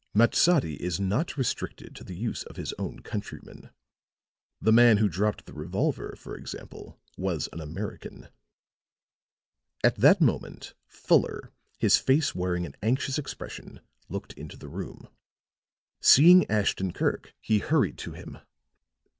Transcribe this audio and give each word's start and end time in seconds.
Matsadi 0.15 0.81
is 0.81 0.99
not 0.99 1.37
restricted 1.37 1.95
to 1.95 2.03
the 2.03 2.15
use 2.15 2.41
of 2.45 2.55
his 2.55 2.73
own 2.79 3.01
countrymen. 3.03 3.69
The 4.59 4.71
man 4.73 4.97
who 4.97 5.07
dropped 5.07 5.45
the 5.45 5.53
revolver, 5.53 6.15
for 6.17 6.35
example, 6.35 6.99
was 7.17 7.47
an 7.53 7.61
American." 7.61 8.29
At 9.83 9.97
that 9.97 10.19
moment 10.19 10.73
Fuller, 10.87 11.51
his 11.77 11.97
face 11.97 12.33
wearing 12.33 12.65
an 12.65 12.75
anxious 12.81 13.19
expression, 13.19 13.79
looked 14.09 14.33
into 14.33 14.57
the 14.57 14.69
room. 14.69 15.07
Seeing 16.01 16.49
Ashton 16.49 16.93
Kirk 16.93 17.35
he 17.39 17.59
hurried 17.59 17.99
to 17.99 18.13
him. 18.13 18.39